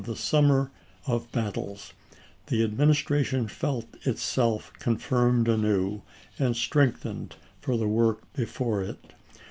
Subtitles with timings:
[0.03, 0.71] this summer
[1.05, 1.93] of battles;
[2.47, 6.01] the Administration felt itself confirmed anew
[6.39, 9.13] and strengthened for the work before it.